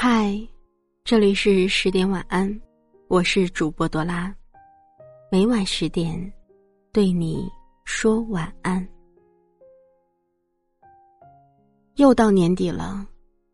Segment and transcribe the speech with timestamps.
[0.00, 0.32] 嗨，
[1.02, 2.48] 这里是十点晚安，
[3.08, 4.32] 我是主播多拉，
[5.28, 6.32] 每晚十点
[6.92, 7.50] 对你
[7.84, 8.88] 说晚安。
[11.96, 13.04] 又到年底了，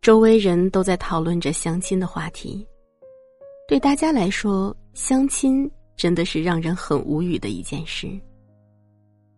[0.00, 2.64] 周围人都在讨论着相亲的话题。
[3.66, 8.08] 对大家来说，相亲真的是让人很无语的一件事。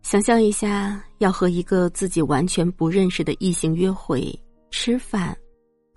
[0.02, 4.38] 想象一下，要和一个自己完全不认识的异性约会、
[4.70, 5.34] 吃饭。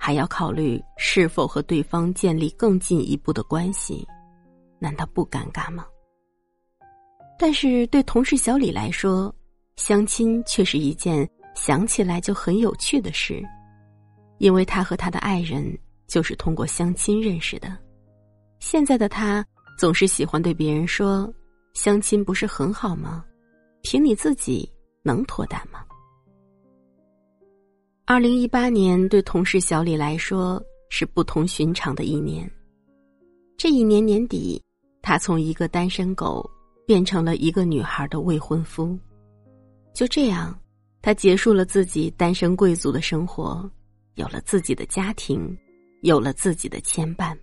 [0.06, 4.06] 还要考虑是否和对方建立更进一步的关系，
[4.78, 5.86] 难道不尴尬吗？
[7.40, 9.34] 但是对同事小李来说，
[9.78, 11.26] 相亲却是一件
[11.56, 13.42] 想起来就很有趣的事，
[14.40, 15.66] 因为他和他的爱人
[16.06, 17.74] 就是通过相亲认识的。
[18.60, 19.42] 现在的他
[19.80, 21.34] 总是喜欢对别人说
[21.76, 23.24] ：“相亲不是很好吗？
[23.84, 24.70] 凭你自己
[25.02, 25.83] 能脱单吗？”
[28.06, 32.50] 二零一八年对同事小李来说是不同寻常的一年。
[33.58, 34.62] 这一年年底，
[35.02, 36.48] 他从一个单身狗
[36.86, 39.00] 变成了一个女孩的未婚夫。
[39.94, 40.54] 就这样，
[41.02, 43.70] 他结束了自己单身贵族的生活，
[44.16, 45.58] 有了自己的家庭，
[46.02, 47.34] 有了自己的牵绊。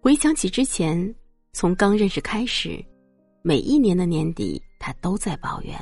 [0.00, 1.14] 回想起之前，
[1.52, 2.84] 从刚认识开始，
[3.42, 5.72] 每一年的年底，他都在抱怨：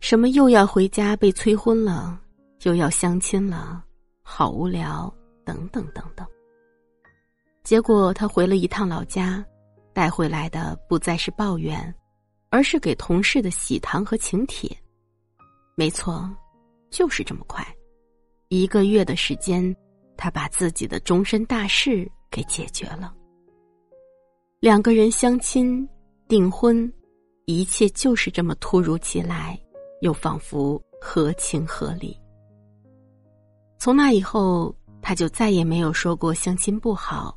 [0.00, 2.20] 什么又要回家被催婚了。
[2.62, 3.84] 又要相亲了，
[4.22, 5.12] 好无聊，
[5.44, 6.26] 等等等等。
[7.64, 9.44] 结果他回了一趟老家，
[9.92, 11.94] 带回来的不再是抱怨，
[12.50, 14.70] 而是给同事的喜糖和请帖。
[15.74, 16.30] 没错，
[16.90, 17.66] 就是这么快，
[18.48, 19.74] 一个月的时间，
[20.16, 23.14] 他把自己的终身大事给解决了。
[24.58, 25.88] 两个人相亲、
[26.28, 26.92] 订婚，
[27.46, 29.58] 一切就是这么突如其来，
[30.02, 32.18] 又仿佛合情合理。
[33.80, 37.34] 从那以后，他就再也没有说过相亲不好，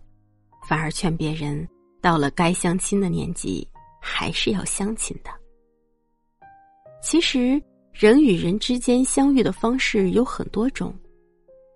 [0.67, 1.65] 反而劝别人
[2.01, 3.65] 到了该相亲的年纪，
[4.01, 5.31] 还是要相亲的。
[7.01, 7.63] 其实，
[7.93, 10.93] 人与人之间相遇的方式有很多种，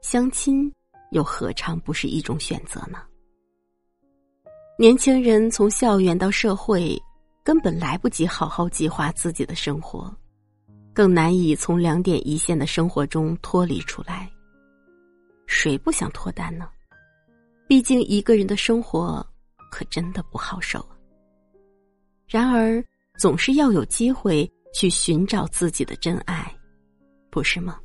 [0.02, 0.69] 相亲
[1.12, 3.00] 又何尝不是一种选择呢？
[4.78, 7.02] 年轻人从校园到社会，
[7.42, 10.13] 根本来不及好好计划自己的生活，
[10.94, 14.30] 更难以从两点一线的生活中脱离出来。
[15.47, 16.69] 谁不想脱单呢？
[17.68, 19.25] 毕竟一个人的生活
[19.72, 20.85] 可真的不好受。
[22.28, 22.84] 然而，
[23.18, 26.53] 总是要有机会去寻找自己的真爱，
[27.31, 27.80] 不是吗？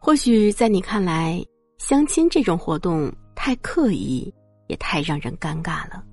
[0.00, 1.44] 或许在你看来，
[1.78, 4.32] 相亲这种活动太刻意，
[4.66, 6.04] 也太让人尴尬了。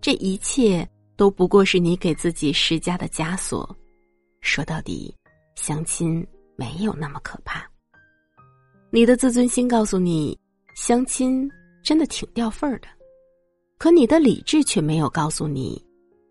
[0.00, 3.76] 这一切都不过是你给自己施加的枷锁。
[4.40, 5.14] 说到底，
[5.54, 7.68] 相亲没有那么可怕。
[8.90, 10.36] 你的自尊心告诉你，
[10.74, 11.46] 相亲
[11.82, 12.88] 真的挺掉份儿的，
[13.76, 15.84] 可你的理智却没有告诉你，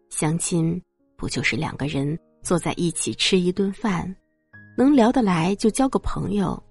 [0.10, 0.82] 相亲
[1.16, 4.14] 不就是两个人坐在一起吃一顿饭，
[4.76, 6.62] 能聊得来就交个朋友，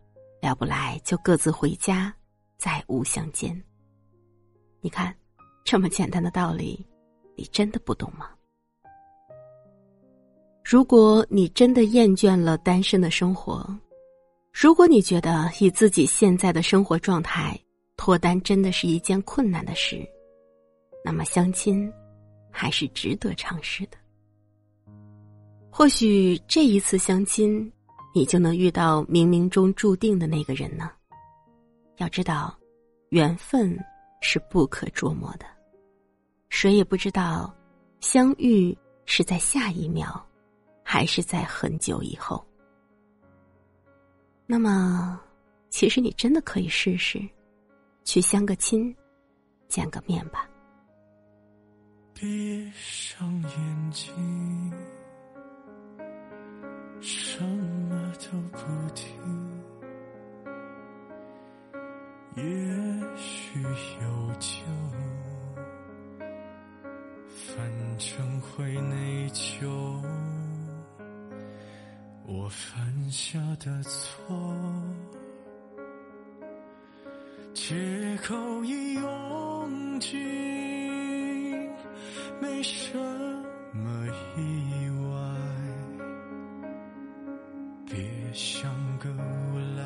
[0.43, 2.13] 聊不来就各自回家，
[2.59, 3.57] 再无相见。
[4.81, 5.15] 你看，
[5.65, 6.85] 这么简单的道理，
[7.37, 8.31] 你真的不懂吗？
[10.65, 13.65] 如果你真的厌倦了单身的生活，
[14.59, 17.55] 如果你觉得以自己现在的生活状态
[17.95, 20.03] 脱单真的是一件困难的事，
[21.05, 21.93] 那么相亲
[22.51, 23.99] 还是值得尝试的。
[25.69, 27.71] 或许这一次相亲，
[28.15, 30.91] 你就能遇到冥冥中注定的那个人呢。
[31.99, 32.59] 要知道，
[33.11, 33.79] 缘分
[34.23, 35.45] 是不可捉摸的，
[36.49, 37.55] 谁也不知道
[38.01, 38.75] 相遇
[39.05, 40.27] 是在下一秒，
[40.83, 42.43] 还是在很久以后。
[44.49, 45.21] 那么，
[45.71, 47.21] 其实你真的可以试试，
[48.05, 48.95] 去相个亲，
[49.67, 50.49] 见个面吧。
[52.15, 54.73] 闭上眼睛，
[57.01, 58.59] 什么都不
[58.95, 59.07] 听，
[62.37, 62.43] 也
[63.17, 64.57] 许有救，
[67.29, 70.01] 反正会内疚。
[72.29, 72.86] 我反
[73.17, 74.37] 下的错，
[77.55, 77.75] 借
[78.23, 80.21] 口已用尽，
[82.43, 82.93] 没什
[83.73, 85.17] 么意外，
[87.87, 87.97] 别
[88.35, 89.83] 像个无赖。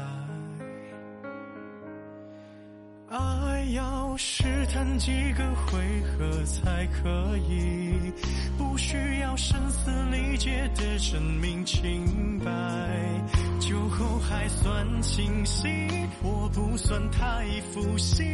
[3.17, 4.43] 爱要试
[4.73, 8.13] 探几个回合才可以，
[8.59, 12.10] 不需要声嘶力竭的证明清。
[14.31, 15.69] 还算清醒，
[16.23, 18.25] 我不算太负心，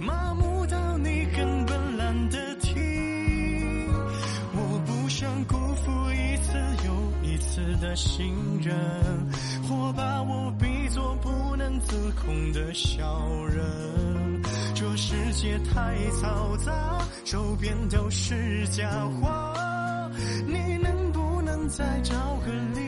[0.00, 3.86] 麻木到你根本懒得听。
[4.52, 8.74] 我不想辜负一次又一次的信任，
[9.68, 14.42] 或把我比作不能自控的小人。
[14.74, 18.90] 这世界太嘈杂，周边都是假
[19.20, 20.10] 话，
[20.44, 22.14] 你能不能再找
[22.44, 22.87] 个理？